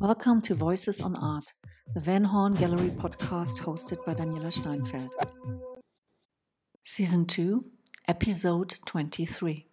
[0.00, 1.52] Welcome to Voices on Art,
[1.94, 5.14] the Van Horn Gallery podcast hosted by Daniela Steinfeld.
[6.82, 7.64] Season 2,
[8.08, 9.66] Episode 23.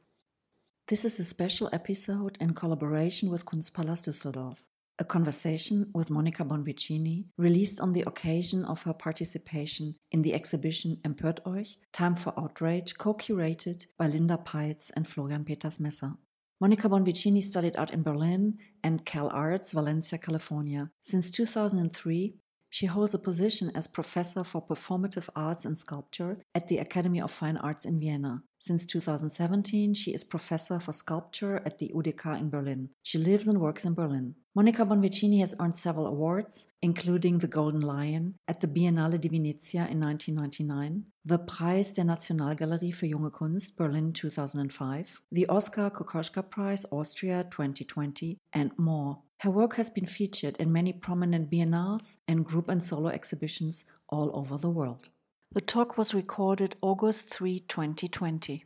[0.88, 4.64] This is a special episode in collaboration with Kunstpalast Düsseldorf,
[5.00, 10.98] a conversation with Monica Bonvicini, released on the occasion of her participation in the exhibition
[11.04, 11.78] Empört euch?
[11.92, 16.14] Time for Outrage, co curated by Linda Peitz and Florian Peters Messer.
[16.64, 20.92] Monica Bonvicini studied art in Berlin and Cal Arts, Valencia, California.
[21.02, 22.36] Since 2003,
[22.70, 27.32] she holds a position as professor for performative arts and sculpture at the Academy of
[27.32, 28.44] Fine Arts in Vienna.
[28.60, 32.92] Since 2017, she is professor for sculpture at the UDK in Berlin.
[33.02, 34.36] She lives and works in Berlin.
[34.56, 39.88] Monica Bonvicini has earned several awards, including the Golden Lion at the Biennale di Venezia
[39.90, 46.86] in 1999, the Preis der Nationalgalerie für Junge Kunst Berlin 2005, the Oskar Kokoschka Prize
[46.92, 49.24] Austria 2020, and more.
[49.40, 54.30] Her work has been featured in many prominent biennales and group and solo exhibitions all
[54.36, 55.10] over the world.
[55.52, 58.66] The talk was recorded August 3, 2020.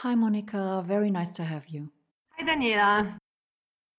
[0.00, 0.82] Hi, Monica.
[0.84, 1.92] Very nice to have you.
[2.36, 3.18] Hi, Daniela.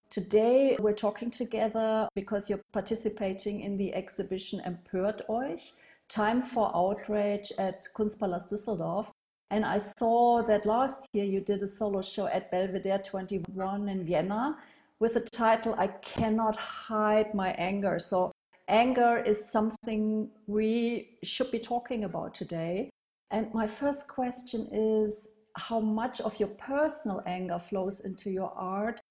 [0.09, 5.73] Today we're talking together because you're participating in the exhibition Empört euch?
[6.08, 9.08] Time for Outrage at Kunstpalast Düsseldorf.
[9.50, 14.06] And I saw that last year you did a solo show at Belvedere 21 in
[14.06, 14.58] Vienna
[15.00, 18.00] with the title I Cannot Hide My Anger.
[18.00, 18.31] So,
[18.67, 22.89] anger is something we should be talking about today.
[23.31, 29.02] And my first question is how much of your personal anger flows into your art,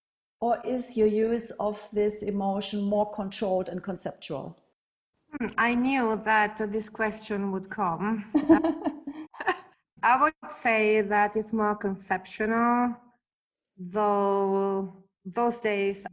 [0.44, 4.54] or is your use of this emotion more controlled and conceptual?
[5.30, 8.24] Hmm, I knew that this question would come.
[10.02, 12.94] I would say that it's more conceptual,
[13.78, 14.92] though
[15.24, 16.06] those days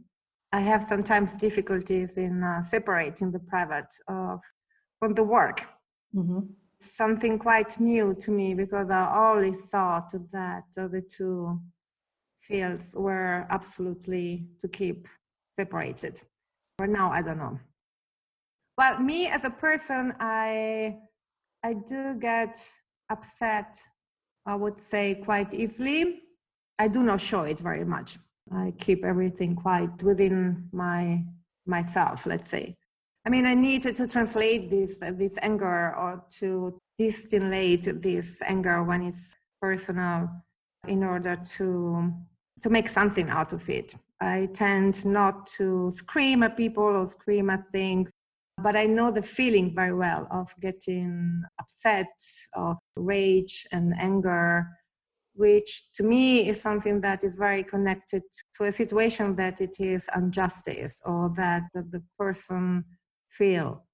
[0.50, 4.40] I have sometimes difficulties in uh, separating the private of
[4.98, 5.58] from the work.
[6.14, 6.40] Mm-hmm.
[6.78, 11.60] Something quite new to me because I always thought that uh, the two
[12.42, 15.08] fields were absolutely to keep
[15.56, 16.20] separated.
[16.78, 17.58] For now, I don't know.
[18.78, 20.98] Well, me as a person, I
[21.62, 22.56] I do get
[23.10, 23.80] upset.
[24.46, 26.22] I would say quite easily.
[26.78, 28.18] I do not show it very much.
[28.50, 31.24] I keep everything quite within my
[31.66, 32.74] myself, let's say.
[33.24, 39.02] I mean, I need to, translate this this anger or to distillate this anger when
[39.02, 40.28] it's personal
[40.88, 42.12] in order to
[42.62, 43.94] to make something out of it.
[44.20, 48.10] I tend not to scream at people or scream at things,
[48.62, 52.12] but I know the feeling very well of getting upset,
[52.54, 54.68] of rage and anger
[55.34, 58.22] which to me is something that is very connected
[58.54, 62.84] to a situation that it is injustice or that, that the person
[63.28, 63.84] feel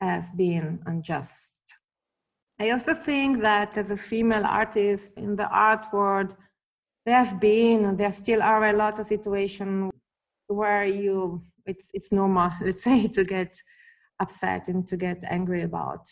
[0.00, 1.60] as being unjust.
[2.58, 6.34] I also think that as a female artist in the art world,
[7.06, 9.92] there have been there still are a lot of situations
[10.48, 13.54] where you it's it's normal, let's say, to get
[14.20, 16.06] upset and to get angry about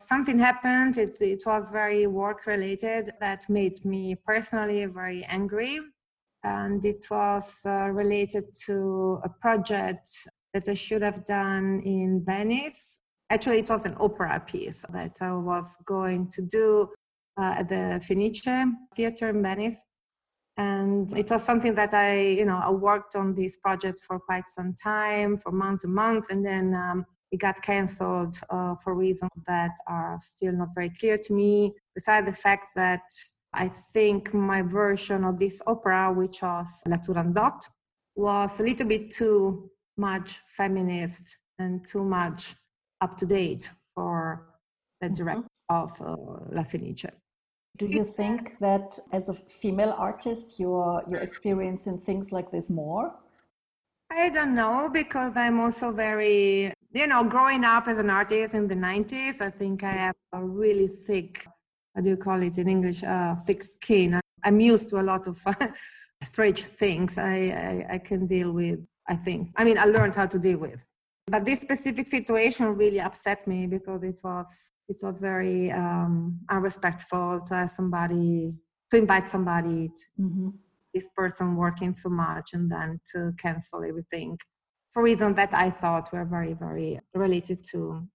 [0.00, 0.98] something happened.
[0.98, 5.80] It, it was very work related that made me personally very angry.
[6.44, 10.06] And it was uh, related to a project
[10.54, 13.00] that I should have done in Venice.
[13.30, 16.88] Actually, it was an opera piece that I was going to do
[17.36, 18.46] uh, at the Fenice
[18.94, 19.84] Theater in Venice.
[20.58, 24.46] And it was something that I, you know, I worked on this project for quite
[24.46, 26.30] some time, for months and months.
[26.30, 31.18] And then um, it got cancelled uh, for reasons that are still not very clear
[31.18, 31.74] to me.
[31.94, 33.02] Besides the fact that
[33.52, 37.58] I think my version of this opera, which was La Turandot,
[38.14, 42.54] was a little bit too much feminist and too much
[43.00, 44.46] up to date for
[45.00, 45.24] the mm-hmm.
[45.24, 46.16] director of uh,
[46.50, 47.06] La Fenice.
[47.76, 53.14] Do you think that as a female artist, you're, you're experiencing things like this more?
[54.10, 58.66] I don't know because I'm also very you know, growing up as an artist in
[58.66, 61.44] the 90s, I think I have a really thick,
[61.94, 64.20] how do you call it in English, uh, thick skin.
[64.44, 65.36] I'm used to a lot of
[66.22, 69.48] strange things I, I, I can deal with, I think.
[69.56, 70.84] I mean, I learned how to deal with.
[71.26, 77.40] But this specific situation really upset me because it was it was very um, unrespectful
[77.46, 78.54] to have somebody
[78.90, 80.48] to invite somebody to, mm-hmm.
[80.94, 84.38] this person working so much and then to cancel everything
[84.96, 88.08] for reasons that I thought were very, very related to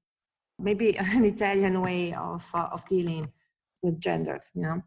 [0.57, 3.31] maybe an Italian way of, uh, of dealing
[3.83, 4.81] with genders, you know.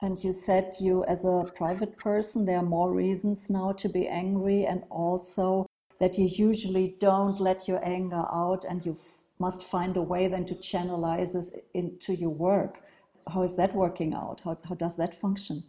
[0.00, 4.08] And you said you, as a private person, there are more reasons now to be
[4.08, 5.66] angry, and also
[6.00, 10.28] that you usually don't let your anger out and you f- must find a way
[10.28, 12.80] then to channelize this into your work.
[13.26, 14.40] How is that working out?
[14.44, 15.64] How, how does that function?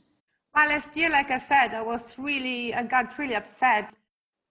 [0.55, 3.93] Well, last year, like I said, I was really, I got really upset.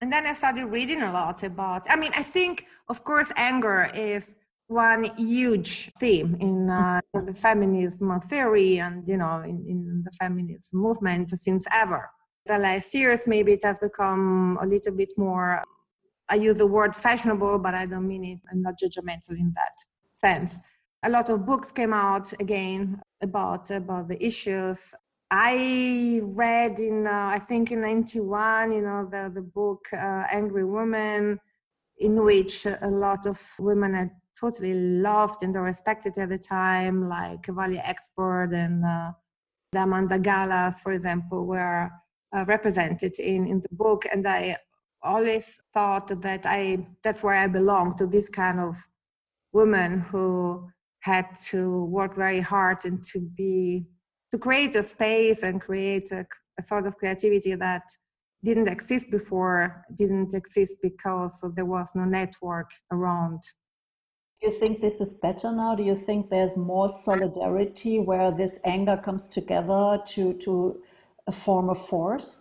[0.00, 3.90] And then I started reading a lot about, I mean, I think, of course, anger
[3.94, 10.11] is one huge theme in, uh, the feminism theory and, you know, in, in the
[10.12, 12.11] feminist movement since ever.
[12.46, 15.62] The last years, maybe it has become a little bit more,
[16.29, 19.75] I use the word fashionable, but I don't mean it, I'm not judgmental in that
[20.12, 20.59] sense.
[21.03, 24.94] A lot of books came out again about, about the issues
[25.31, 30.65] I read in, uh, I think in 91, you know, the, the book uh, Angry
[30.65, 31.41] Woman,
[31.99, 37.47] in which a lot of women are totally loved and respected at the time, like
[37.47, 39.11] Valie Export and uh,
[39.75, 41.91] Diamanda Galas, for example, were
[42.32, 44.05] uh, represented in, in the book.
[44.12, 44.56] And I
[45.05, 48.77] always thought that I that's where I belong to this kind of
[49.53, 50.69] women who
[51.01, 53.87] had to work very hard and to be
[54.31, 56.27] to create a space and create a,
[56.59, 57.83] a sort of creativity that
[58.43, 63.41] didn't exist before, didn't exist because there was no network around.
[64.41, 65.75] Do you think this is better now?
[65.75, 70.83] Do you think there's more solidarity where this anger comes together to, to
[71.33, 72.41] form a force?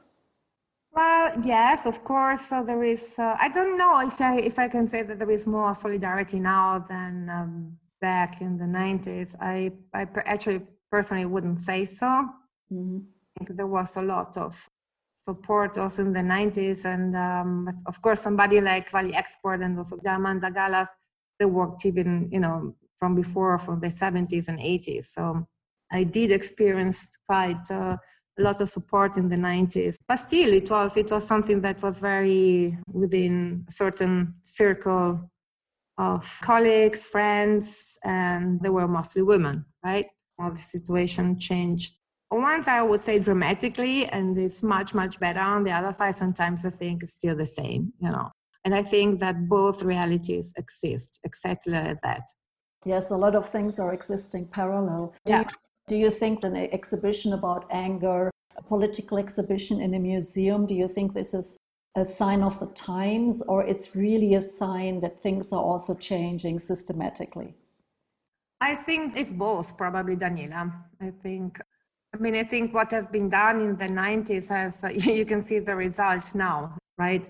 [0.94, 2.42] Well, yes, of course.
[2.42, 3.18] So there is.
[3.18, 6.40] Uh, I don't know if I if I can say that there is more solidarity
[6.40, 9.36] now than um, back in the nineties.
[9.42, 10.62] I I actually
[10.92, 12.30] personally wouldn't say so.
[12.72, 13.56] Mm-hmm.
[13.56, 14.70] there was a lot of
[15.24, 16.86] support also in the 90s.
[16.86, 20.90] And um, of course, somebody like Valie Export and also Amanda Galas,
[21.40, 25.06] they worked even, you know, from before, from the 70s and 80s.
[25.06, 25.48] So
[25.92, 27.98] I did experience quite uh,
[28.42, 29.96] lot of support in the 90s.
[30.08, 35.30] But still, it was, it was something that was very within a certain circle
[35.98, 40.06] of colleagues, friends, and they were mostly women, right?
[40.40, 42.00] how the situation changed.
[42.32, 45.40] On one side, I would say dramatically, and it's much, much better.
[45.40, 48.30] On the other side, sometimes I think it's still the same, you know.
[48.66, 52.24] And I think that both realities exist exactly like that.
[52.86, 55.14] Yes, a lot of things are existing parallel.
[55.26, 55.40] Do, yeah.
[55.42, 55.46] you,
[55.88, 60.88] do you think an exhibition about anger, a political exhibition in a museum, do you
[60.88, 61.58] think this is
[61.96, 66.60] a sign of the times, or it's really a sign that things are also changing
[66.60, 67.54] systematically?
[68.62, 70.74] I think it's both, probably, Daniela.
[71.02, 71.60] I think,
[72.14, 75.60] I mean, I think what has been done in the 90s has, you can see
[75.60, 77.28] the results now, right?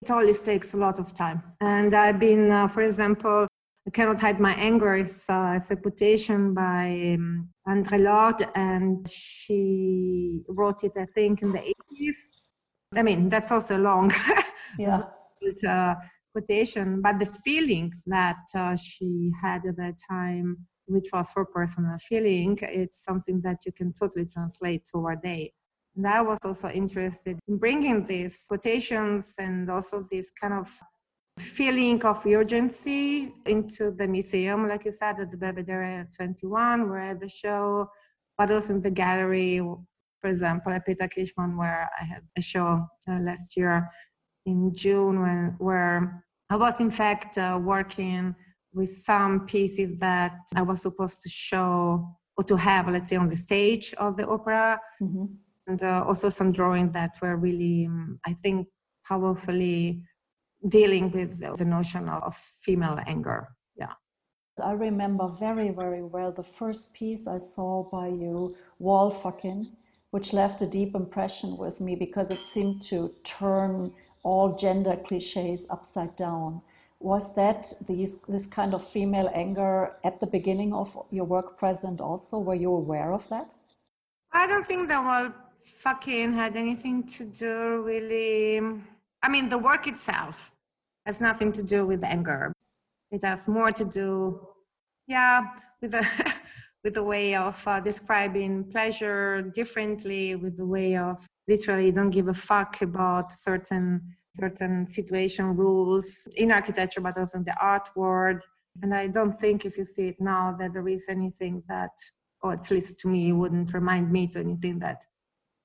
[0.00, 1.42] It always takes a lot of time.
[1.60, 3.46] And I've been, uh, for example,
[3.86, 10.42] I cannot hide my anger is uh, a quotation by um, Audre Lorde, and she
[10.48, 12.30] wrote it, I think, in the 80s.
[12.96, 14.12] I mean, that's also long.
[14.78, 15.02] yeah.
[15.40, 15.96] but, uh,
[16.32, 21.98] quotation, but the feelings that uh, she had at that time, which was her personal
[21.98, 25.52] feeling, it's something that you can totally translate to our day.
[25.96, 30.72] And I was also interested in bringing these quotations and also this kind of
[31.38, 37.20] feeling of urgency into the museum, like you said, at the Belvedere 21, where at
[37.20, 37.88] the show,
[38.36, 39.58] but also in the gallery,
[40.20, 43.88] for example, at Peter Kilchmann, where I had a show uh, last year
[44.46, 48.34] in June when where I was in fact uh, working
[48.74, 53.28] with some pieces that I was supposed to show or to have, let's say, on
[53.28, 55.26] the stage of the opera, mm-hmm.
[55.66, 58.68] and uh, also some drawings that were really, um, I think,
[59.06, 60.02] powerfully
[60.68, 63.48] dealing with the notion of female anger.
[63.76, 63.92] Yeah.
[64.62, 69.68] I remember very, very well the first piece I saw by you, Wall Fucking,
[70.10, 73.92] which left a deep impression with me because it seemed to turn
[74.22, 76.62] all gender cliches upside down.
[77.00, 82.00] Was that these, this kind of female anger at the beginning of your work present
[82.00, 82.38] also?
[82.38, 83.50] Were you aware of that?
[84.32, 88.60] I don't think the word fucking had anything to do really.
[89.22, 90.52] I mean, the work itself
[91.06, 92.52] has nothing to do with anger.
[93.10, 94.40] It has more to do,
[95.06, 95.42] yeah,
[95.80, 96.04] with a
[96.84, 102.28] with the way of uh, describing pleasure differently, with the way of literally don't give
[102.28, 104.00] a fuck about certain
[104.34, 108.42] certain situation rules in architecture but also in the art world
[108.82, 111.90] and i don't think if you see it now that there is anything that
[112.42, 115.04] or at least to me wouldn't remind me to anything that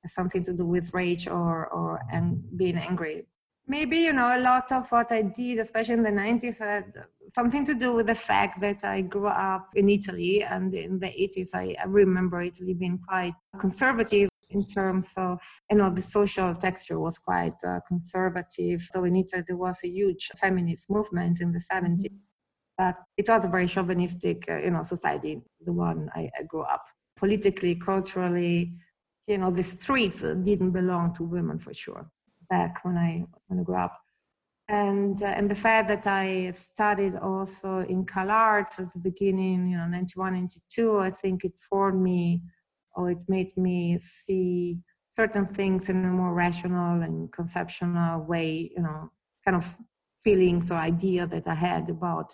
[0.04, 3.26] has something to do with rage or or and being angry
[3.68, 6.86] maybe you know a lot of what i did especially in the 90s had
[7.28, 11.08] something to do with the fact that i grew up in italy and in the
[11.08, 16.54] 80s i, I remember italy being quite conservative in terms of you know the social
[16.56, 18.82] texture was quite uh, conservative.
[18.82, 22.16] So in italy there was a huge feminist movement in the 70s mm-hmm.
[22.78, 26.62] but it was a very chauvinistic uh, you know society the one I, I grew
[26.62, 26.84] up.
[27.18, 28.74] Politically culturally
[29.28, 32.10] you know the streets didn't belong to women for sure
[32.50, 33.98] back when I when I grew up.
[34.70, 39.78] And uh, and the fact that I studied also in CalArts at the beginning, you
[39.78, 42.42] know, 91, 92, I think it formed me
[42.96, 44.80] or it made me see
[45.12, 49.10] certain things in a more rational and conceptual way, you know,
[49.46, 49.78] kind of
[50.22, 52.34] feelings or idea that I had about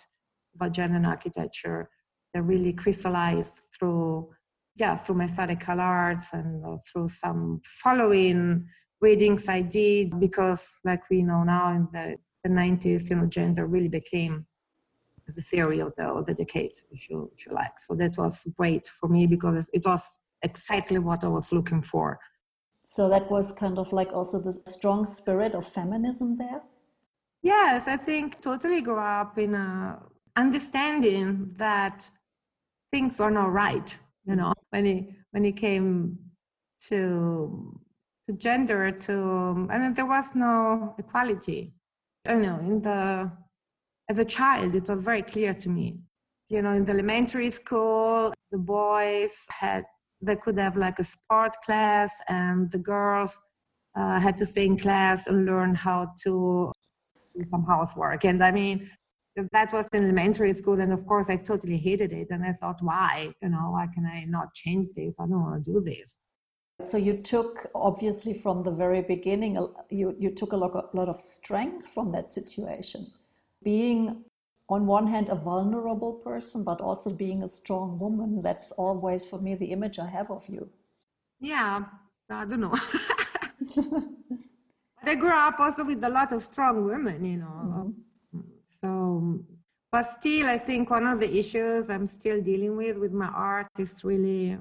[0.54, 1.90] about gender and architecture
[2.32, 4.28] that really crystallized through
[4.76, 8.66] yeah through my study CalArts and uh, through some following
[9.08, 12.06] readings I did because, like we know now in the,
[12.42, 14.46] the 90s, you know, gender really became
[15.38, 17.78] the theory of the, of the decades, if you, if you like.
[17.78, 22.18] So that was great for me because it was exactly what I was looking for.
[22.86, 26.60] So that was kind of like also the strong spirit of feminism there?
[27.42, 29.98] Yes, I think totally grew up in a
[30.36, 32.08] understanding that
[32.92, 33.96] things were not right,
[34.26, 36.18] you know, when it when it came
[36.88, 37.80] to
[38.26, 41.74] to gender to and there was no equality.
[42.28, 43.30] You know in the
[44.08, 45.98] as a child it was very clear to me.
[46.48, 49.84] You know in the elementary school the boys had
[50.22, 53.38] they could have like a sport class and the girls
[53.94, 56.72] uh, had to stay in class and learn how to
[57.36, 58.24] do some housework.
[58.24, 58.88] And i mean
[59.52, 62.78] that was in elementary school and of course i totally hated it and i thought
[62.80, 63.34] why?
[63.42, 65.16] You know why can i not change this?
[65.20, 66.23] I don't want to do this
[66.84, 69.54] so you took, obviously, from the very beginning,
[69.90, 73.10] you, you took a lot, a lot of strength from that situation.
[73.62, 74.24] Being,
[74.68, 78.42] on one hand, a vulnerable person, but also being a strong woman.
[78.42, 80.68] That's always, for me, the image I have of you.
[81.40, 81.84] Yeah,
[82.30, 82.74] I don't know.
[85.06, 87.92] I grew up also with a lot of strong women, you know.
[88.34, 88.40] Mm-hmm.
[88.64, 89.40] So,
[89.92, 93.68] but still, I think one of the issues I'm still dealing with with my art
[93.78, 94.58] is really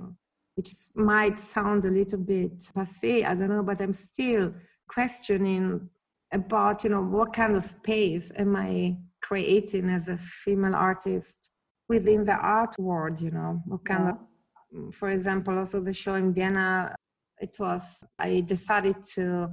[0.56, 4.54] which might sound a little bit passe, I don't know, but I'm still
[4.88, 5.90] questioning
[6.32, 11.52] about, you know, what kind of space am I creating as a female artist
[11.90, 14.88] within the art world, you know, what kind yeah.
[14.88, 16.96] of, for example, also the show in Vienna,
[17.40, 19.50] it was, I decided to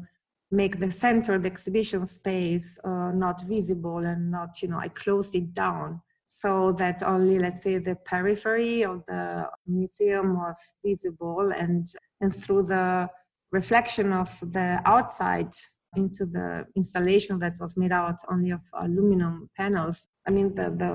[0.50, 4.88] make the center, of the exhibition space, uh, not visible and not, you know, I
[4.88, 6.00] closed it down
[6.32, 11.86] so that only let's say the periphery of the museum was visible and
[12.20, 13.08] and through the
[13.50, 15.52] reflection of the outside
[15.96, 20.90] into the installation that was made out only of aluminum panels i mean the the,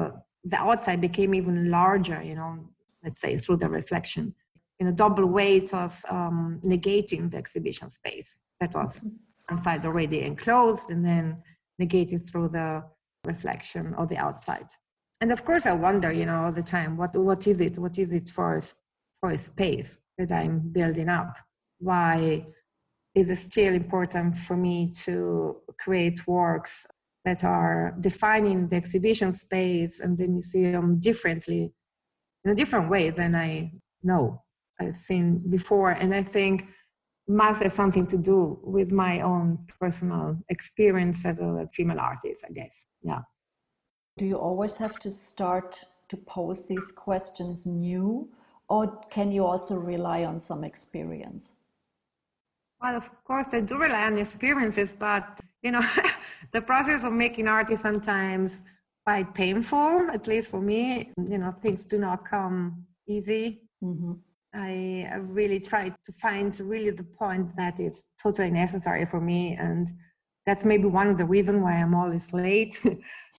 [0.45, 2.51] the outside became even larger you know
[3.05, 4.33] let's say through the reflection.
[4.79, 9.07] In a double way it was um, negating the exhibition space that was
[9.49, 11.41] inside already enclosed and then
[11.79, 12.83] negated through the
[13.23, 14.69] reflection of the outside
[15.21, 17.97] and of course i wonder you know all the time what what is it what
[17.97, 18.59] is it for
[19.19, 21.35] for a space that i'm building up?
[21.79, 22.45] Why
[23.15, 26.87] is it still important for me to create works
[27.23, 31.73] that are defining the exhibition space and the museum differently
[32.43, 33.71] in a different way than i
[34.03, 34.41] know
[34.79, 35.91] i've seen before?
[35.91, 36.63] And i think
[37.27, 42.51] must have something to do with my own personal experience as a female artist i
[42.53, 42.85] guess.
[43.01, 43.21] Yeah
[44.17, 48.29] do you always have to start to pose these questions new,
[48.69, 51.51] or can you also rely on some experience?
[52.81, 55.81] Well, of course, I do rely on experiences, but you know,
[56.53, 58.63] the process of making art is sometimes
[59.05, 60.09] quite painful.
[60.11, 63.61] At least for me, you know, things do not come easy.
[63.83, 64.13] Mm-hmm.
[64.53, 69.87] I really try to find really the point that is totally necessary for me, and
[70.45, 72.79] that's maybe one of the reasons why I'm always late.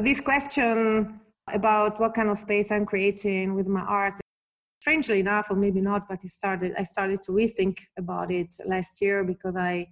[0.00, 1.20] This question
[1.52, 4.14] about what kind of space I'm creating with my art,
[4.80, 6.72] strangely enough, or maybe not, but it started.
[6.78, 9.86] I started to rethink about it last year because I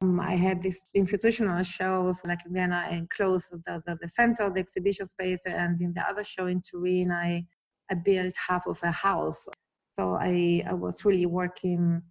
[0.00, 4.44] um, I had these institutional shows like in Vienna and close the, the, the center
[4.44, 7.44] of the exhibition space, and in the other show in Turin, I
[7.90, 9.46] I built half of a house.
[9.92, 12.02] So I, I was really working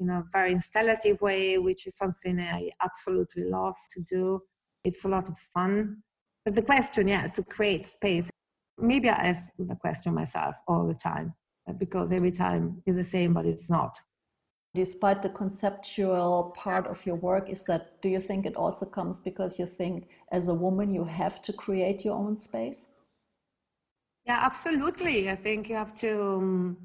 [0.00, 4.40] in a very installative way, which is something I absolutely love to do.
[4.84, 6.02] It's a lot of fun.
[6.48, 8.30] But the question, yeah, to create space,
[8.78, 11.34] maybe I ask the question myself all the time
[11.68, 13.94] uh, because every time is the same, but it's not.
[14.74, 19.16] despite the conceptual part of your work is that do you think it also comes
[19.20, 19.96] because you think
[20.38, 22.80] as a woman you have to create your own space
[24.28, 26.76] yeah absolutely i think you have to um,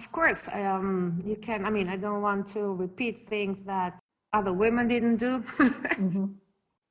[0.00, 0.88] of course um,
[1.30, 3.92] you can i mean i don't want to repeat things that
[4.38, 6.26] other women didn't do mm-hmm.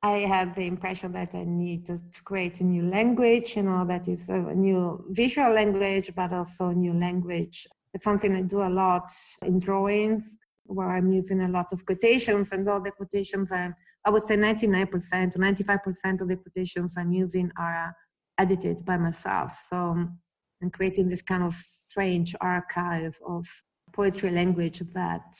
[0.02, 3.84] I had the impression that i need to, to, create a new language you know
[3.84, 8.62] that is a new visual language but also a new language it's something I do
[8.62, 9.10] a lot
[9.42, 14.10] in drawings where I'm using a lot of quotations and all the quotations I'm, I
[14.10, 17.94] would say 99% 95% of the quotations I'm using are
[18.38, 19.54] edited by myself.
[19.54, 23.46] So I'm creating this kind of strange archive of
[23.92, 25.34] poetry language that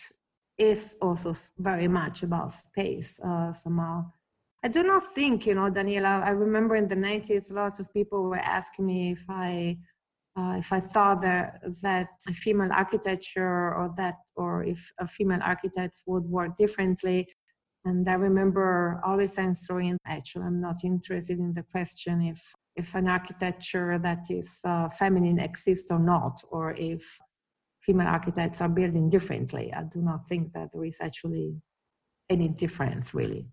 [0.58, 4.12] is also very much about space uh, somehow.
[4.64, 8.22] I do not think, you know, Daniela, I remember in the 90s, lots of people
[8.22, 9.78] were asking me if I
[10.34, 16.24] uh, if I thought that that female architecture or that or if female architects would
[16.24, 17.28] work differently.
[17.84, 22.40] And I remember always answering, actually, I'm not interested in the question if
[22.76, 27.18] if an architecture that is uh, feminine exists or not, or if
[27.80, 29.72] female architects are building differently.
[29.74, 31.56] I do not think that there is actually
[32.30, 33.48] any difference really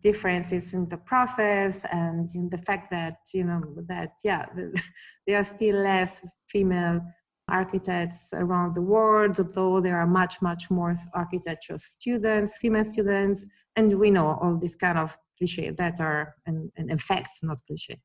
[0.00, 4.46] differences in the process and in the fact that you know that yeah
[5.26, 7.00] there are still less female
[7.48, 13.98] architects around the world though there are much much more architecture students female students and
[13.98, 17.96] we know all these kind of cliche that are and, and effects not cliche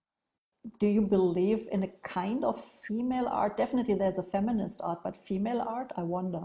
[0.79, 3.57] do you believe in a kind of female art?
[3.57, 6.43] Definitely there's a feminist art but female art i wonder.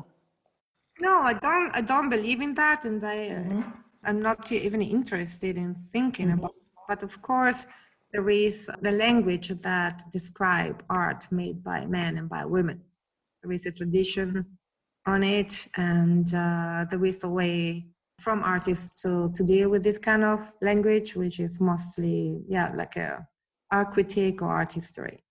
[0.99, 3.71] No i don't i don't believe in that and i mm-hmm
[4.05, 6.39] I'm not even interested in thinking mm-hmm.
[6.39, 6.55] about.
[6.89, 7.67] But of course,
[8.13, 12.81] there is the language that describe art made by men and by women.
[13.43, 14.47] There is a tradition
[15.07, 17.87] on it, and uh, there is a way
[18.19, 22.97] from artists to, to deal with this kind of language, which is mostly, yeah, like
[22.97, 23.27] a
[23.71, 25.23] art critique or art history.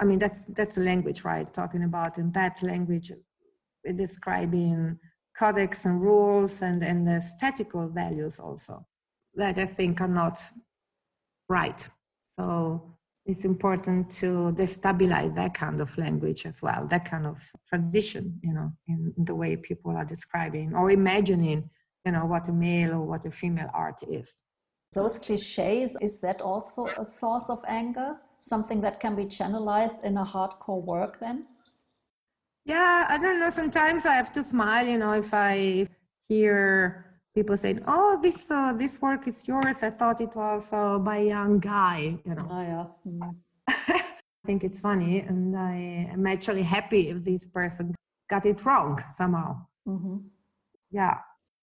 [0.00, 1.52] I mean, that's that's the language, right?
[1.52, 3.12] Talking about in that language,
[3.94, 4.98] describing
[5.38, 8.86] codex and rules and, and the aesthetical values also
[9.34, 10.38] that I think are not
[11.48, 11.86] right.
[12.24, 12.94] So
[13.26, 18.54] it's important to destabilize that kind of language as well, that kind of tradition, you
[18.54, 21.68] know, in the way people are describing or imagining,
[22.04, 24.42] you know, what a male or what a female art is.
[24.92, 28.16] Those cliches, is that also a source of anger?
[28.40, 31.46] Something that can be channelized in a hardcore work then?
[32.64, 33.50] Yeah, I don't know.
[33.50, 35.86] Sometimes I have to smile, you know, if I
[36.28, 40.98] hear people saying, "Oh, this uh, this work is yours." I thought it was uh,
[40.98, 42.48] by a young guy, you know.
[42.50, 42.86] Oh yeah.
[43.06, 43.36] Mm.
[43.68, 47.94] I think it's funny, and I am actually happy if this person
[48.30, 49.66] got it wrong somehow.
[49.86, 50.16] Mm-hmm.
[50.90, 51.18] Yeah.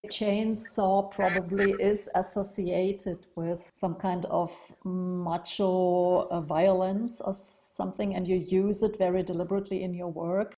[0.08, 4.52] Chainsaw probably is associated with some kind of
[4.84, 10.54] macho uh, violence or something, and you use it very deliberately in your work.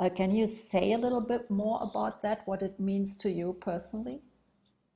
[0.00, 3.56] Uh, can you say a little bit more about that, what it means to you
[3.60, 4.20] personally,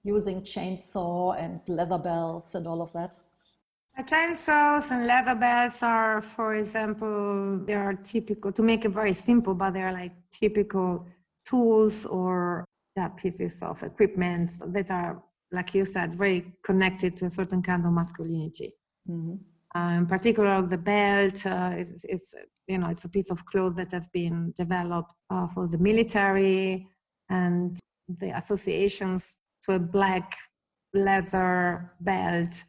[0.05, 3.17] using chainsaw and leather belts and all of that?
[4.01, 9.55] chainsaws and leather belts are, for example, they are typical, to make it very simple,
[9.55, 11.07] but they are like typical
[11.45, 12.65] tools or
[12.97, 17.85] yeah, pieces of equipment that are, like you said, very connected to a certain kind
[17.85, 18.73] of masculinity.
[19.09, 19.35] Mm-hmm.
[19.79, 22.35] Uh, in particular, the belt uh, is, is
[22.69, 26.87] you know, it's a piece of cloth that has been developed uh, for the military
[27.29, 30.35] and the associations to a black
[30.95, 32.63] leather belt,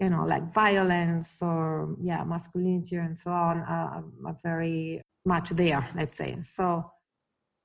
[0.00, 5.86] you know, like violence or, yeah, masculinity and so on are, are very much there,
[5.94, 6.36] let's say.
[6.42, 6.90] So,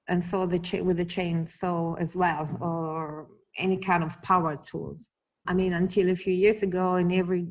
[0.08, 5.10] and so the cha- with the chainsaw as well, or any kind of power tools.
[5.48, 7.48] I mean, until a few years ago, in every,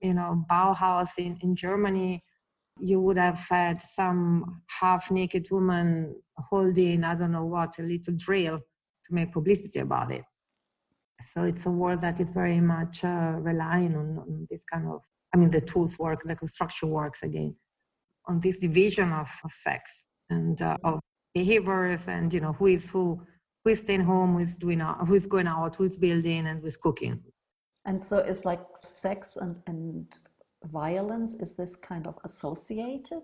[0.00, 2.22] you know, Bauhaus in, in Germany,
[2.80, 8.14] you would have had some half naked woman holding, I don't know what, a little
[8.16, 10.24] drill to make publicity about it.
[11.22, 15.00] So it's a world that is very much uh, relying on, on, this kind of,
[15.32, 17.56] I mean, the tools work, the construction works again,
[18.26, 21.00] on this division of, of sex and uh, of
[21.34, 23.22] behaviors and, you know, who is who,
[23.64, 26.60] who is staying home, who is doing, who is going out, who is building and
[26.60, 27.22] who is cooking.
[27.86, 30.06] And so it's like sex and, and
[30.66, 33.22] violence is this kind of associated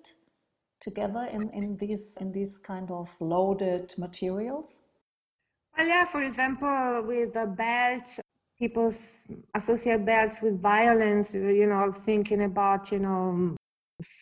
[0.81, 4.81] together in, in these in these kind of loaded materials
[5.77, 8.19] well yeah for example with the belt
[8.59, 8.87] people
[9.55, 13.57] associate belts with violence you know thinking about you know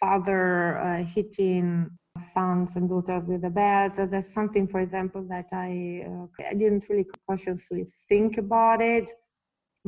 [0.00, 3.96] father uh, hitting sons and daughters with the bells.
[3.96, 9.10] So that's something, for example, that I uh, I didn't really consciously think about it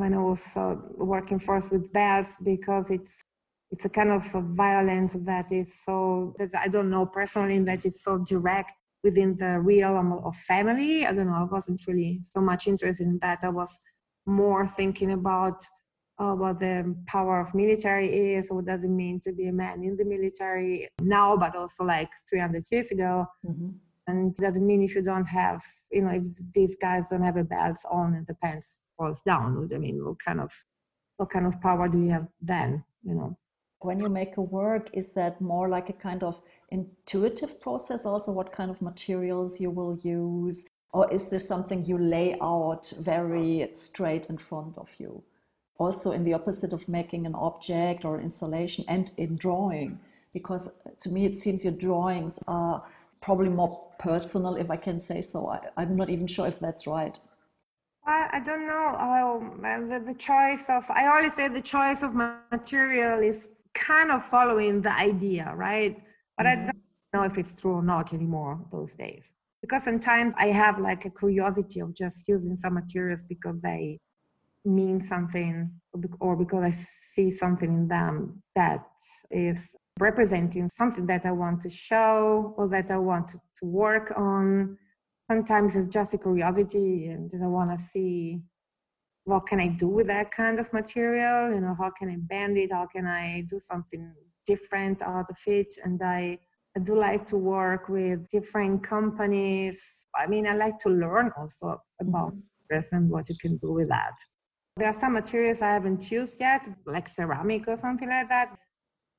[0.01, 3.23] when I was uh, working first with bells because it's
[3.71, 7.85] it's a kind of a violence that is so that I don't know personally that
[7.85, 8.73] it's so direct
[9.05, 11.07] within the realm of family.
[11.07, 11.43] I don't know.
[11.45, 13.45] I wasn't really so much interested in that.
[13.45, 13.79] I was
[14.27, 15.59] more thinking about
[16.19, 19.85] uh, what the power of military is, what does it mean to be a man
[19.85, 23.25] in the military now, but also like 300 years ago.
[23.47, 23.71] Mm-hmm.
[24.09, 27.37] And does it mean if you don't have, you know, if these guys don't have
[27.37, 29.69] a belts on and the pants falls down?
[29.75, 30.53] I mean, what kind of,
[31.17, 32.85] what kind of power do you have then?
[33.03, 33.37] You know.
[33.81, 38.05] When you make a work, is that more like a kind of intuitive process?
[38.05, 42.93] Also, what kind of materials you will use, or is this something you lay out
[43.01, 45.23] very straight in front of you?
[45.81, 49.99] also in the opposite of making an object or installation and in drawing
[50.33, 52.85] because to me it seems your drawings are
[53.21, 56.87] probably more personal if i can say so I, am not even sure if that's
[56.87, 57.19] right
[58.07, 62.15] I, I don't know oh, the, the choice of i always say the choice of
[62.15, 66.01] material is kind of following the idea right
[66.37, 66.69] but mm-hmm.
[66.69, 66.83] i don't
[67.15, 71.11] know if it's true or not anymore those days because sometimes i have like a
[71.11, 73.99] curiosity of just using some materials because they
[74.65, 75.71] mean something
[76.21, 78.85] or because I see something in them that
[79.31, 84.79] is representing something that I want to show or that I want to work on.
[85.31, 88.43] Sometimes it's just a curiosity and I want to see
[89.23, 92.57] what can I do with that kind of material, you know, how can I bend
[92.57, 94.13] it, how can I do something
[94.45, 95.73] different out of it.
[95.85, 96.37] And I,
[96.77, 100.09] I do like to work with different companies.
[100.17, 102.97] I mean, I like to learn also about mm-hmm.
[102.97, 104.15] and what you can do with that.
[104.79, 108.59] There are some materials I haven't used yet, like ceramic or something like that.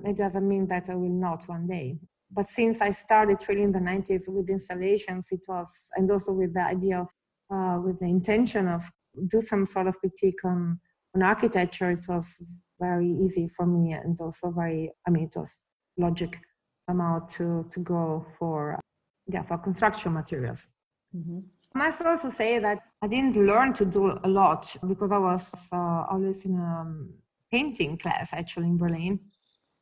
[0.03, 1.99] It doesn't mean that I will not one day.
[2.33, 6.53] But since I started really in the 90s with installations, it was, and also with
[6.53, 7.09] the idea of,
[7.53, 8.83] uh, with the intention of
[9.27, 10.79] do some sort of critique on,
[11.15, 12.41] on architecture, it was
[12.79, 15.63] very easy for me and also very, I mean, it was
[15.97, 16.37] logic
[16.85, 18.79] somehow to, to go for,
[19.27, 20.69] yeah, for construction materials.
[21.15, 21.39] Mm-hmm.
[21.75, 25.69] I must also say that I didn't learn to do a lot because I was
[25.73, 27.13] uh, always in a um,
[27.51, 29.19] painting class actually in Berlin.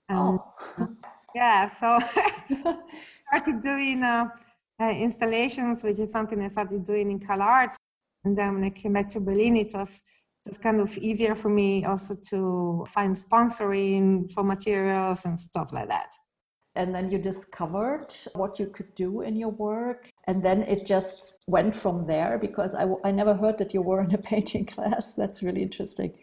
[0.09, 0.43] oh.
[1.35, 4.29] Yeah, so started doing uh,
[4.79, 7.75] uh, installations, which is something I started doing in CalArts.
[8.25, 10.03] And then when I came back to Berlin, it was
[10.45, 15.89] just kind of easier for me also to find sponsoring for materials and stuff like
[15.89, 16.09] that.
[16.75, 21.33] And then you discovered what you could do in your work and then it just
[21.47, 25.13] went from there because I, I never heard that you were in a painting class.
[25.13, 26.13] That's really interesting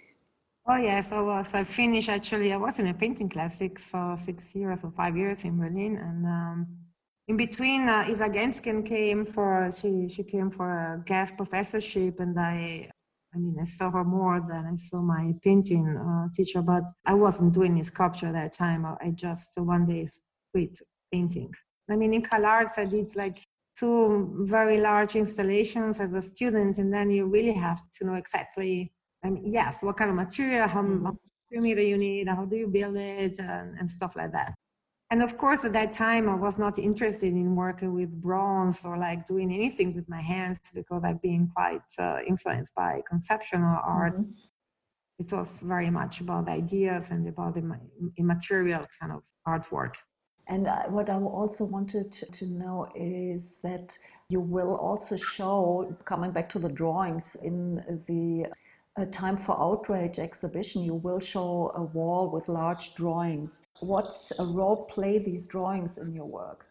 [0.68, 4.16] oh yes i was i finished actually i was in a painting class six uh,
[4.16, 6.66] six years or five years in berlin and um,
[7.28, 12.38] in between uh, isa genzken came for she she came for a guest professorship and
[12.38, 12.88] i
[13.34, 17.12] I mean, I saw her more than I saw my painting uh, teacher, but I
[17.12, 18.86] wasn't doing sculpture at that time.
[18.86, 20.08] I just one day
[20.54, 20.80] with
[21.12, 21.52] painting.
[21.90, 23.38] I mean, in CalArts, I did like
[23.78, 28.90] two very large installations as a student, and then you really have to know exactly,
[29.26, 31.02] I mean, yes, what kind of material, how, mm-hmm.
[31.02, 31.16] much
[31.50, 34.52] meter you need, how do you build it, and, and stuff like that.
[35.10, 38.98] And of course, at that time, I was not interested in working with bronze or
[38.98, 44.16] like doing anything with my hands because I've been quite uh, influenced by conceptual art.
[44.16, 45.22] Mm-hmm.
[45.22, 47.64] It was very much about ideas and about the
[48.18, 49.94] immaterial kind of artwork.
[50.48, 53.96] And what I also wanted to know is that
[54.28, 57.76] you will also show, coming back to the drawings, in
[58.08, 58.46] the
[58.96, 63.66] uh, Time for Outrage exhibition, you will show a wall with large drawings.
[63.80, 66.66] What role play these drawings in your work?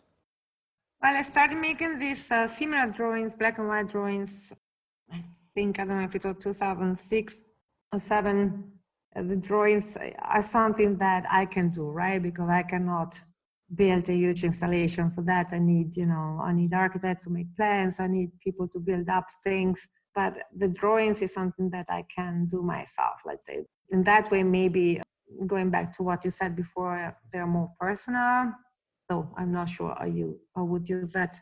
[1.01, 4.59] Well, I started making these uh, similar drawings, black and white drawings.
[5.11, 5.21] I
[5.53, 7.43] think, I don't know if it was 2006
[7.93, 8.71] or 7.
[9.15, 12.21] Uh, the drawings are something that I can do, right?
[12.21, 13.19] Because I cannot
[13.73, 17.51] build a huge installation for that i need you know i need architects to make
[17.55, 22.03] plans i need people to build up things but the drawings is something that i
[22.15, 23.57] can do myself let's say.
[23.89, 25.01] In that way maybe
[25.47, 28.53] going back to what you said before they're more personal.
[29.09, 31.39] So i'm not sure how you I would use that,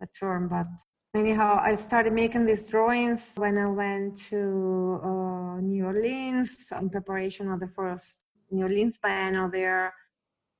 [0.00, 0.68] that term but
[1.14, 7.50] anyhow i started making these drawings when i went to uh, new orleans in preparation
[7.50, 9.92] of the first new orleans biennial there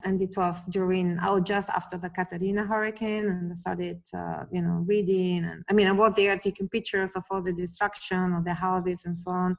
[0.05, 4.61] and it was during oh just after the Katrina hurricane and I started uh, you
[4.61, 8.45] know reading and I mean I was there taking pictures of all the destruction of
[8.45, 9.55] the houses and so on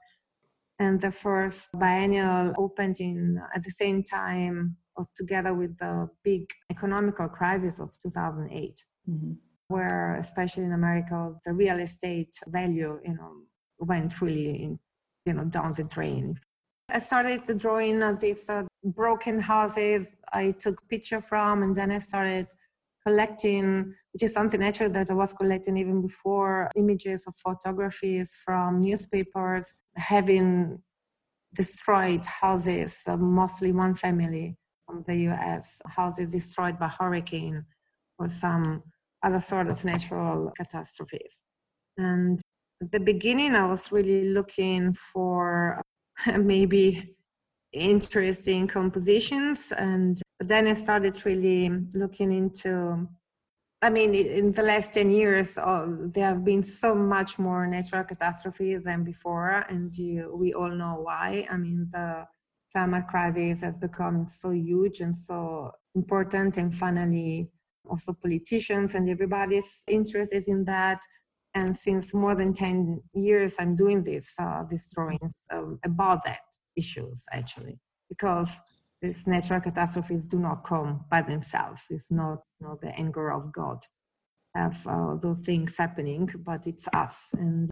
[0.78, 6.50] and the first biennial opened in at the same time or together with the big
[6.70, 9.32] economical crisis of 2008, mm-hmm.
[9.68, 13.32] where especially in America, the real estate value, you know,
[13.78, 14.78] went really, in,
[15.26, 16.38] you know, down the drain.
[16.92, 22.48] I started drawing these uh, broken houses I took picture from, and then I started
[23.06, 28.82] collecting, which is something actually that I was collecting even before, images of photographies from
[28.82, 30.82] newspapers having
[31.54, 37.64] destroyed houses, uh, mostly one family from the US, houses destroyed by hurricane
[38.18, 38.82] or some
[39.22, 41.46] other sort of natural catastrophes.
[41.96, 42.38] And
[42.82, 45.81] at the beginning, I was really looking for
[46.38, 47.14] maybe
[47.72, 49.72] interesting compositions.
[49.72, 53.06] And then i started really looking into
[53.80, 58.04] i mean in the last 10 years oh, there have been so much more natural
[58.04, 59.64] catastrophes than before.
[59.68, 61.46] And you, we all know why.
[61.50, 62.26] I mean the
[62.72, 66.56] climate crisis has become so huge and so important.
[66.56, 67.50] And finally
[67.88, 71.00] also politicians and everybody's interested in that
[71.54, 76.40] and since more than 10 years i'm doing this uh, these drawings um, about that
[76.76, 78.60] issues actually because
[79.02, 81.86] these natural catastrophes do not come by themselves.
[81.90, 83.78] It's not you know, the anger of god
[84.54, 87.34] have uh, those things happening but it's us.
[87.38, 87.68] And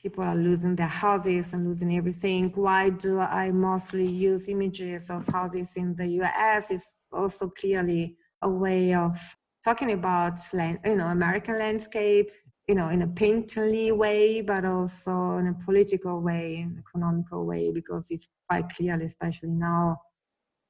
[0.00, 2.50] people are losing their houses and losing everything.
[2.54, 8.48] Why do i mostly use images of houses in the us it's also clearly a
[8.48, 9.18] way of
[9.62, 12.30] talking about land, you know american landscape
[12.70, 17.72] you know, in a painterly way, but also in a political way, an economical way,
[17.72, 20.00] because it's quite clear, especially now,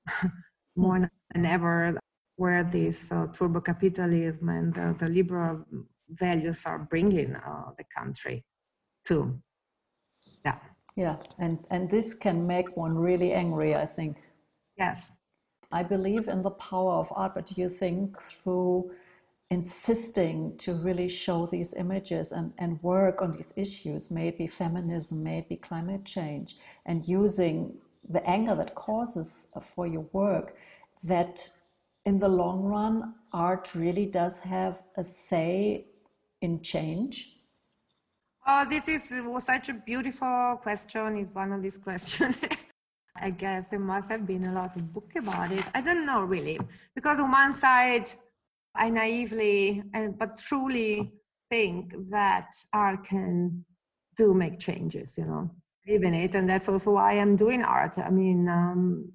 [0.76, 2.00] more than ever,
[2.36, 5.62] where this uh, turbo capitalism and uh, the liberal
[6.08, 8.42] values are bringing uh, the country
[9.04, 9.38] to.
[10.42, 10.58] Yeah.
[10.96, 13.74] Yeah, and and this can make one really angry.
[13.74, 14.16] I think.
[14.78, 15.18] Yes.
[15.70, 18.90] I believe in the power of art, but do you think through
[19.50, 25.56] insisting to really show these images and, and work on these issues, maybe feminism, maybe
[25.56, 27.74] climate change, and using
[28.08, 30.56] the anger that causes uh, for your work,
[31.02, 31.48] that
[32.06, 35.84] in the long run, art really does have a say
[36.40, 37.36] in change?
[38.46, 41.16] Oh, this is such a beautiful question.
[41.16, 42.66] It's one of these questions.
[43.16, 45.68] I guess there must have been a lot of book about it.
[45.74, 46.58] I don't know really,
[46.94, 48.06] because on one side,
[48.74, 51.12] I naively and but truly
[51.50, 53.64] think that art can
[54.16, 55.50] do make changes, you know,
[55.86, 56.34] even it.
[56.34, 57.98] And that's also why I'm doing art.
[57.98, 59.12] I mean, um,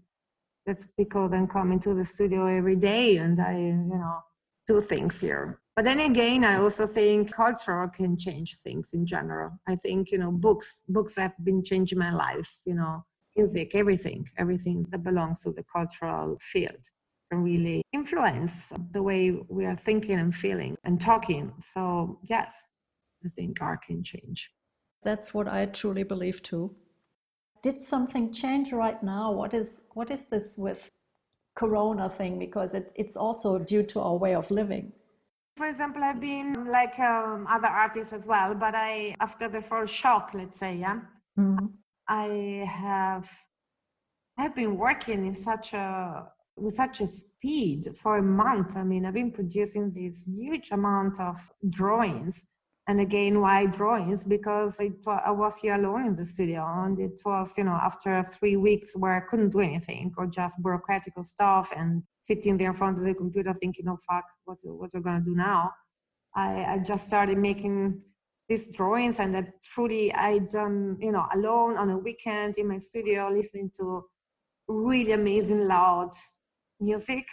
[0.65, 4.19] that's because I'm coming to the studio every day and I, you know,
[4.67, 5.61] do things here.
[5.75, 9.51] But then again, I also think culture can change things in general.
[9.67, 14.27] I think, you know, books, books have been changing my life, you know, music, everything,
[14.37, 16.89] everything that belongs to the cultural field
[17.31, 21.53] really influence the way we are thinking and feeling and talking.
[21.59, 22.65] So, yes,
[23.25, 24.51] I think art can change.
[25.03, 26.75] That's what I truly believe too.
[27.61, 29.31] Did something change right now?
[29.31, 30.91] What is what is this with
[31.55, 34.91] corona thing because it, it's also due to our way of living
[35.55, 39.95] for example i've been like um, other artists as well but i after the first
[39.95, 40.99] shock let's say yeah
[41.39, 41.65] mm-hmm.
[42.09, 43.29] i have
[44.38, 48.77] i've been working in such a with such a speed for a month.
[48.77, 51.37] I mean, I've been producing this huge amount of
[51.69, 52.45] drawings.
[52.87, 54.25] And again, why drawings?
[54.25, 58.23] Because it, I was here alone in the studio, and it was, you know, after
[58.23, 62.75] three weeks where I couldn't do anything or just bureaucratic stuff and sitting there in
[62.75, 65.71] front of the computer thinking, oh, fuck, what, what are we going to do now?
[66.35, 68.03] I, I just started making
[68.47, 72.77] these drawings, and that truly I done, you know, alone on a weekend in my
[72.77, 74.03] studio, listening to
[74.67, 76.11] really amazing loud
[76.79, 77.25] music,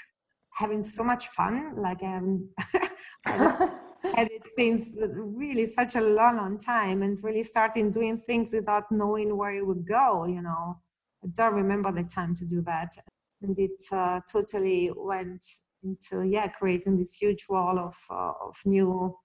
[0.55, 1.74] having so much fun.
[1.76, 2.48] Like um,
[3.24, 8.90] had it since really such a long, long time, and really starting doing things without
[8.90, 10.26] knowing where it would go.
[10.26, 10.78] You know,
[11.24, 12.96] I don't remember the time to do that,
[13.42, 15.44] and it uh, totally went
[15.85, 19.16] into yeah, creating this huge wall of uh, of new,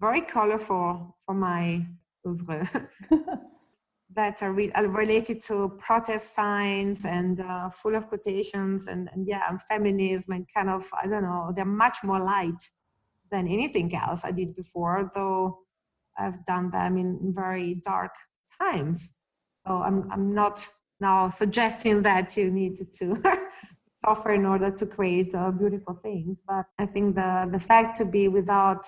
[0.00, 1.86] very colorful for my
[2.26, 2.68] oeuvre.
[4.16, 9.42] that are, re- related to protest signs and uh, full of quotations and, and yeah
[9.48, 12.62] and feminism and kind of i don't know they're much more light
[13.30, 15.58] than anything else i did before though
[16.18, 18.14] i've done them in very dark
[18.60, 19.14] times.
[19.58, 20.66] So i'm, I'm not
[20.98, 23.16] now suggesting that you need to
[23.96, 28.06] suffer in order to create uh, beautiful things but i think the the fact to
[28.06, 28.86] be without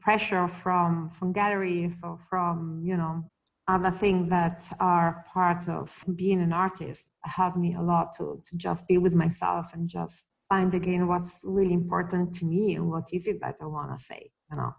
[0.00, 3.22] pressure from from galleries or from you know
[3.70, 8.56] other things that are part of being an artist helped me a lot to, to
[8.56, 13.08] just be with myself and just find again what's really important to me and what
[13.12, 14.74] is it that I want to say, you know.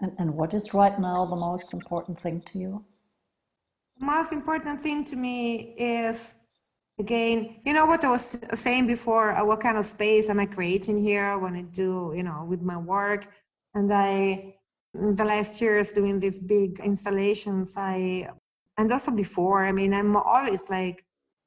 [0.00, 2.84] And, and what is right now the most important thing to you?
[3.98, 6.46] The most important thing to me is,
[7.00, 10.46] again, you know what I was saying before, uh, what kind of space am I
[10.46, 13.26] creating here when I do, you know, with my work?
[13.74, 14.55] And I,
[15.16, 18.28] the last years doing these big installations, I,
[18.78, 21.06] and also before, I mean, I'm always like,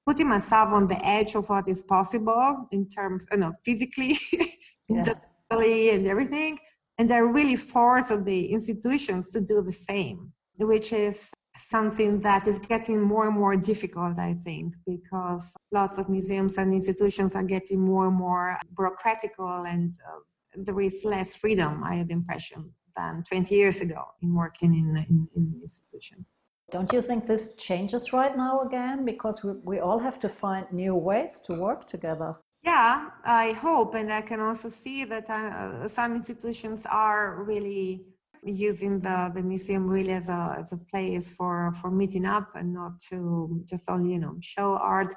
[0.10, 4.18] putting myself on the edge of what is possible in terms, you know, physically,
[4.90, 5.04] yeah.
[5.52, 6.58] and everything.
[6.98, 12.58] And I really force the institutions to do the same, which is something that is
[12.58, 17.80] getting more and more difficult, I think, because lots of museums and institutions are getting
[17.80, 20.20] more and more bureaucratical and uh,
[20.56, 24.98] there is less freedom, I have the impression, than 20 years ago in working in,
[25.10, 26.26] in, in institutions.
[26.72, 29.04] Don't you think this changes right now again?
[29.04, 32.36] Because we, we all have to find new ways to work together.
[32.64, 33.96] Yeah, I hope.
[33.96, 38.06] And I can also see that uh, some institutions are really
[38.44, 42.74] using the, the museum really as a, as a place for, for meeting up and
[42.74, 45.14] not to just only, you know, show art,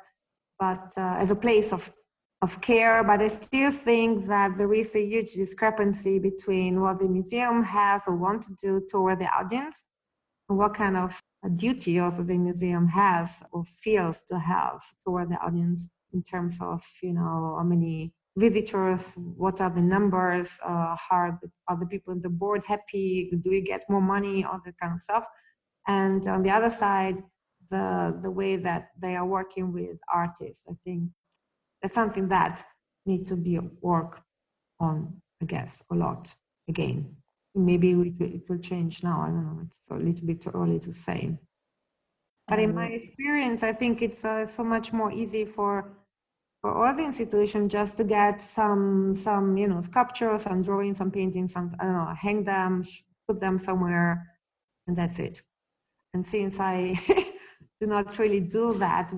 [0.58, 1.90] but uh, as a place of,
[2.42, 3.02] of care.
[3.04, 8.04] But I still think that there is a huge discrepancy between what the museum has
[8.06, 9.88] or want to do toward the audience
[10.48, 11.20] and what kind of
[11.56, 16.84] duty also the museum has or feels to have toward the audience in terms of
[17.02, 22.12] you know how many visitors what are the numbers uh, are, the, are the people
[22.12, 25.26] in the board happy do we get more money all that kind of stuff
[25.88, 27.16] and on the other side
[27.70, 31.10] the the way that they are working with artists i think
[31.82, 32.64] that's something that
[33.06, 34.22] needs to be worked
[34.80, 36.34] on i guess a lot
[36.68, 37.14] again
[37.54, 39.20] maybe it will change now.
[39.22, 39.60] I don't know.
[39.64, 41.38] It's a little bit early to say.
[42.48, 45.96] But in my experience, I think it's uh, so much more easy for
[46.60, 51.10] for all the institutions just to get some some you know sculptures, some drawings, some
[51.10, 52.82] paintings, some I don't know, hang them,
[53.28, 54.26] put them somewhere,
[54.86, 55.42] and that's it.
[56.14, 56.94] And since I
[57.78, 59.12] do not really do that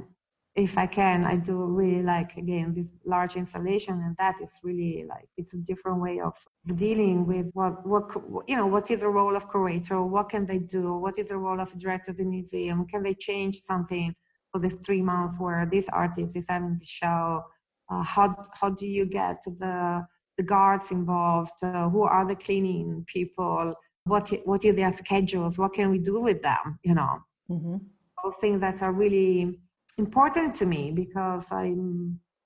[0.56, 5.04] if I can, I do really like again this large installation, and that is really
[5.08, 6.36] like it's a different way of
[6.76, 8.10] dealing with what what
[8.46, 11.36] you know what is the role of curator, what can they do, what is the
[11.36, 14.14] role of director of the museum, can they change something
[14.52, 17.42] for the three months where this artist is having the show,
[17.90, 23.04] uh, how how do you get the the guards involved, uh, who are the cleaning
[23.08, 27.18] people, what what are their schedules, what can we do with them, you know,
[27.50, 27.76] mm-hmm.
[28.22, 29.58] all things that are really
[29.98, 31.74] important to me because I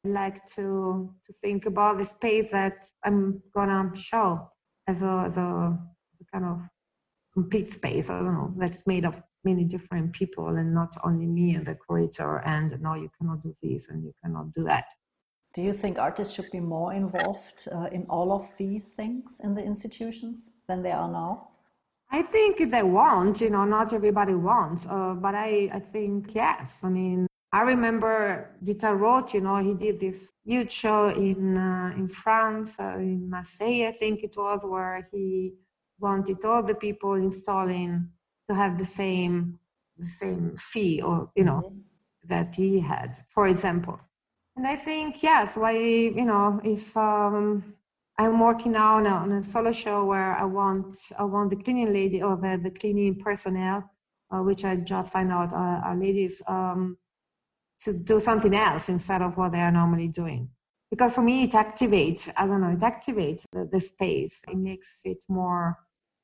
[0.05, 4.51] like to to think about the space that I'm gonna show
[4.87, 5.79] as a, as a,
[6.15, 6.61] as a kind of
[7.35, 8.11] complete space.
[8.11, 11.77] I don't know that's made of many different people and not only me and the
[11.87, 12.43] curator.
[12.45, 14.87] And no, you cannot do this and you cannot do that.
[15.55, 19.55] Do you think artists should be more involved uh, in all of these things in
[19.55, 21.49] the institutions than they are now?
[22.11, 26.85] I think they want, you know, not everybody wants, uh, but I, I think yes.
[26.85, 27.28] I mean,
[27.59, 32.99] I remember Diderot, you know, he did this huge show in uh, in France, uh,
[32.99, 35.55] in Marseille, I think it was, where he
[35.99, 38.11] wanted all the people installing
[38.49, 39.59] to have the same
[39.97, 42.29] the same fee, or you know, mm-hmm.
[42.29, 43.99] that he had, for example.
[44.57, 47.65] And I think yes, why you know, if um,
[48.19, 51.57] I'm working now on a, on a, solo show where I want I want the
[51.57, 53.91] cleaning lady or the the cleaning personnel,
[54.31, 56.41] uh, which I just find out are, are ladies.
[56.47, 56.99] Um,
[57.85, 60.49] to do something else instead of what they are normally doing.
[60.91, 64.43] Because for me, it activates, I don't know, it activates the, the space.
[64.49, 65.77] It makes it more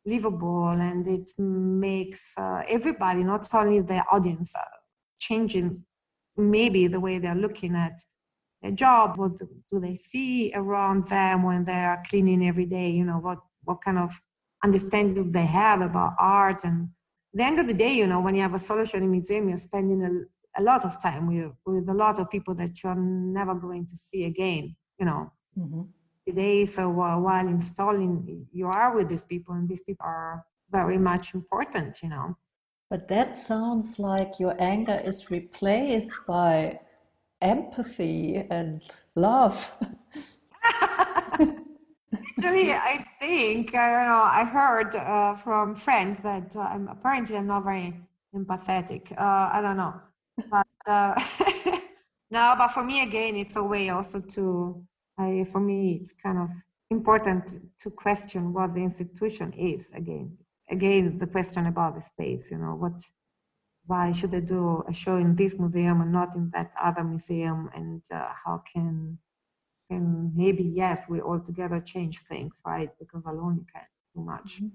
[0.07, 4.65] livable and it makes uh, everybody, not only the audience, uh,
[5.19, 5.85] changing
[6.37, 8.01] maybe the way they're looking at
[8.63, 9.19] their job.
[9.19, 9.33] What
[9.71, 12.91] do they see around them when they are cleaning every day?
[12.91, 14.19] You know, what, what kind of
[14.65, 16.89] understanding they have about art and
[17.35, 19.49] the end of the day, you know, when you have a solution in a museum,
[19.49, 23.55] you're spending a, lot of time with with a lot of people that you're never
[23.55, 25.83] going to see again you know mm-hmm.
[26.27, 30.99] today so uh, while installing you are with these people and these people are very
[30.99, 32.37] much important you know
[32.91, 36.79] but that sounds like your anger is replaced by
[37.41, 38.83] empathy and
[39.15, 39.71] love
[42.37, 44.25] Actually, I think I don't know.
[44.25, 47.93] I heard uh, from friends that uh, I'm, apparently I'm not very
[48.35, 49.13] empathetic.
[49.13, 49.95] Uh, I don't know
[50.87, 51.15] uh,
[52.31, 54.85] no but for me again it's a way also to
[55.19, 56.49] I, for me it's kind of
[56.91, 60.37] important to question what the institution is again
[60.71, 63.01] again the question about the space you know what
[63.87, 67.71] why should i do a show in this museum and not in that other museum
[67.75, 69.19] and uh, how can
[69.89, 72.91] then maybe yes, we all together change things, right?
[72.99, 74.57] Because alone you can't do much.
[74.57, 74.69] Mm-hmm.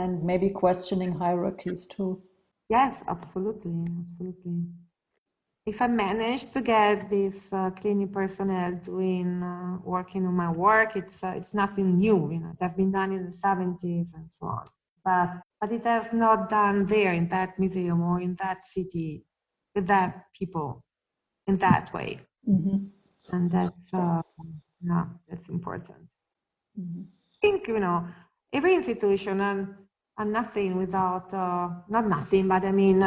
[0.00, 2.22] And maybe questioning hierarchies too.
[2.68, 4.64] Yes, absolutely, absolutely.
[5.68, 10.96] If I manage to get this uh, clinic personnel doing uh, working on my work,
[10.96, 12.18] it's uh, it's nothing new.
[12.32, 14.64] You know, it has been done in the 70s and so on.
[15.04, 15.28] But
[15.60, 19.26] but it has not done there in that museum or in that city
[19.74, 20.82] with that people
[21.46, 22.20] in that way.
[22.48, 22.78] Mm-hmm.
[23.34, 24.22] And that's uh,
[24.80, 26.06] yeah, that's important.
[26.80, 27.02] Mm-hmm.
[27.02, 28.06] I think you know
[28.54, 29.74] every institution and
[30.16, 33.02] and nothing without uh, not nothing, but I mean.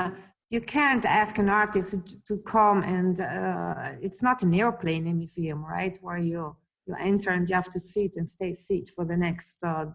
[0.51, 5.63] You can't ask an artist to come and uh, it's not an airplane a museum
[5.63, 5.97] right?
[6.01, 9.63] Where you you enter and you have to sit and stay seat for the next
[9.63, 9.85] uh,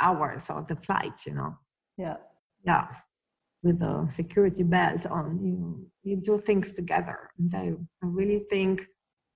[0.00, 1.54] hours of the flight you know?
[1.98, 2.16] Yeah.
[2.64, 2.86] Yeah.
[3.62, 7.18] With the security belt on you you do things together.
[7.38, 7.66] And i,
[8.02, 8.86] I really think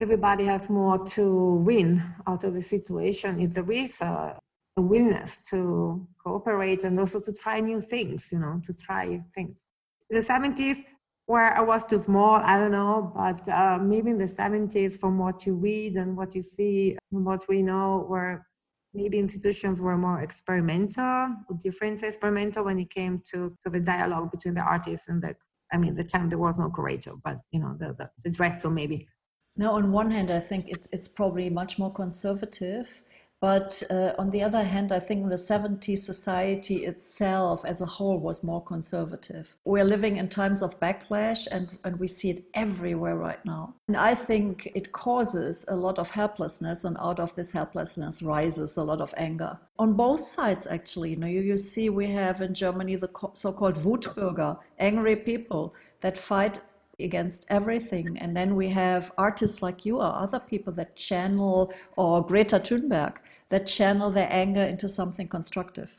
[0.01, 4.39] everybody has more to win out of the situation if there is a,
[4.79, 9.69] a willingness to cooperate and also to try new things you know to try things
[10.13, 10.85] in the 70s
[11.27, 15.19] where I was too small, I don't know, but uh, maybe in the 70s, from
[15.19, 18.45] what you read and what you see, and what we know, were
[18.93, 24.53] maybe institutions were more experimental, different experimental when it came to, to the dialogue between
[24.53, 25.35] the artists and the,
[25.73, 28.69] I mean, the time there was no curator, but you know, the, the, the director
[28.69, 29.09] maybe.
[29.57, 33.01] Now, on one hand, I think it, it's probably much more conservative
[33.43, 38.21] but uh, on the other hand, I think the 70s society itself as a whole
[38.21, 39.57] was more conservative.
[39.65, 43.75] We're living in times of backlash and, and we see it everywhere right now.
[43.89, 48.77] And I think it causes a lot of helplessness, and out of this helplessness rises
[48.77, 49.59] a lot of anger.
[49.77, 51.11] On both sides, actually.
[51.11, 55.75] You know, you, you see we have in Germany the so called Wutbürger, angry people
[56.01, 56.61] that fight
[57.01, 58.19] against everything.
[58.19, 63.15] And then we have artists like you or other people that channel, or Greta Thunberg,
[63.53, 65.91] that channel their anger into something constructive.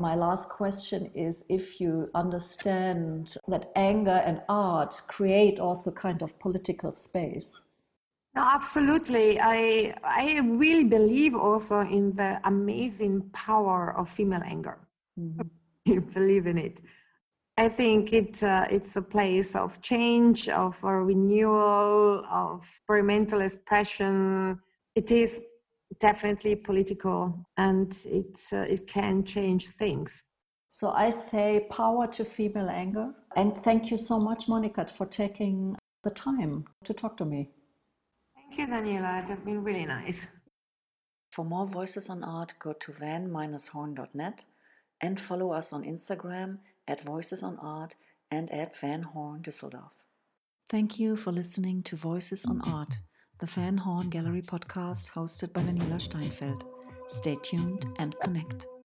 [0.00, 6.36] My last question is if you understand that anger and art create also kind of
[6.40, 7.62] political space.
[8.34, 9.38] No, absolutely.
[9.40, 14.78] I I really believe also in the amazing power of female anger.
[15.18, 15.48] Mm-hmm.
[15.92, 16.80] you believe in it.
[17.56, 24.60] I think it uh, it's a place of change, of renewal, of experimental expression.
[24.94, 25.42] It is
[26.00, 30.24] definitely political and it, uh, it can change things.
[30.70, 33.12] So I say power to female anger.
[33.36, 37.50] And thank you so much, Monica, for taking the time to talk to me.
[38.34, 39.22] Thank you, Daniela.
[39.22, 40.40] It has been really nice.
[41.30, 44.44] For more Voices on Art, go to van-horn.net
[45.00, 47.94] and follow us on Instagram at Voices on Art
[48.30, 49.90] and at Van Horn Düsseldorf.
[50.68, 52.98] Thank you for listening to Voices on Art
[53.38, 56.64] the Van Horn Gallery podcast hosted by Daniela Steinfeld.
[57.08, 58.68] Stay tuned and connect.